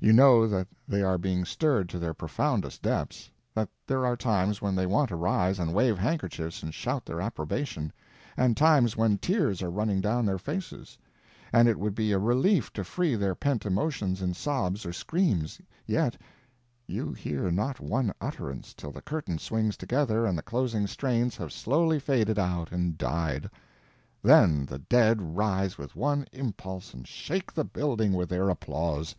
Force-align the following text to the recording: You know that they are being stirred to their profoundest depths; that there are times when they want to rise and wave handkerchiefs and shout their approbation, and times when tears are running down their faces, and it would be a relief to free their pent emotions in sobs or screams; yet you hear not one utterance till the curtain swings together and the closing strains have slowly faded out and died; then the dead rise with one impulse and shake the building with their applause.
You 0.00 0.12
know 0.14 0.46
that 0.46 0.68
they 0.86 1.02
are 1.02 1.18
being 1.18 1.44
stirred 1.44 1.88
to 1.90 1.98
their 1.98 2.14
profoundest 2.14 2.80
depths; 2.80 3.30
that 3.52 3.68
there 3.86 4.06
are 4.06 4.16
times 4.16 4.62
when 4.62 4.74
they 4.76 4.86
want 4.86 5.08
to 5.08 5.16
rise 5.16 5.58
and 5.58 5.74
wave 5.74 5.98
handkerchiefs 5.98 6.62
and 6.62 6.72
shout 6.72 7.04
their 7.04 7.20
approbation, 7.20 7.92
and 8.36 8.56
times 8.56 8.96
when 8.96 9.18
tears 9.18 9.60
are 9.60 9.68
running 9.70 10.00
down 10.00 10.24
their 10.24 10.38
faces, 10.38 10.96
and 11.52 11.68
it 11.68 11.78
would 11.78 11.94
be 11.96 12.12
a 12.12 12.18
relief 12.18 12.72
to 12.74 12.84
free 12.84 13.14
their 13.16 13.34
pent 13.34 13.66
emotions 13.66 14.22
in 14.22 14.32
sobs 14.34 14.86
or 14.86 14.92
screams; 14.92 15.60
yet 15.84 16.16
you 16.86 17.12
hear 17.12 17.50
not 17.50 17.78
one 17.80 18.14
utterance 18.20 18.72
till 18.74 18.92
the 18.92 19.02
curtain 19.02 19.36
swings 19.36 19.76
together 19.76 20.24
and 20.24 20.38
the 20.38 20.42
closing 20.42 20.86
strains 20.86 21.36
have 21.36 21.52
slowly 21.52 21.98
faded 21.98 22.38
out 22.38 22.70
and 22.72 22.96
died; 22.96 23.50
then 24.22 24.64
the 24.64 24.78
dead 24.78 25.36
rise 25.36 25.76
with 25.76 25.94
one 25.96 26.24
impulse 26.32 26.94
and 26.94 27.06
shake 27.06 27.52
the 27.52 27.64
building 27.64 28.14
with 28.14 28.30
their 28.30 28.48
applause. 28.48 29.14